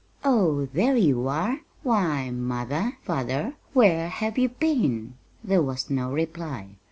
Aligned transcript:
"Oh, 0.23 0.65
there 0.73 0.97
you 0.97 1.27
are! 1.27 1.59
Why, 1.83 2.31
mother, 2.31 2.97
father, 3.03 3.53
where 3.73 4.09
have 4.09 4.35
you 4.35 4.49
been?" 4.49 5.13
There 5.43 5.61
was 5.61 5.91
no 5.91 6.11
reply. 6.11 6.77